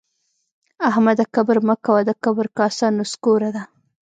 احمده 0.89 1.23
کبر 1.35 1.57
مه 1.67 1.75
کوه؛ 1.85 1.99
د 2.09 2.11
کبر 2.23 2.45
کاسه 2.57 2.87
نسکوره 2.97 3.49
ده 3.55 3.63